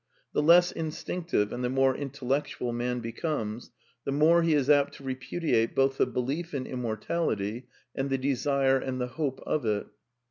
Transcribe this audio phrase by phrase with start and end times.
[0.33, 3.69] The less instinctive and the more intel lectual man becomes,
[4.03, 8.77] the more he is apt to repudiate both the belief in immortality and the desire
[8.79, 9.85] and the hope of it.